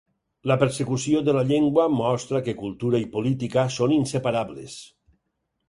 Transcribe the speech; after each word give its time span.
La 0.51 0.55
persecució 0.61 1.19
de 1.27 1.35
la 1.35 1.43
llengua 1.49 1.85
mostra 1.99 2.41
que 2.49 2.57
cultura 2.63 3.03
i 3.05 3.07
política 3.19 3.69
són 3.79 3.97
inseparables. 4.01 4.83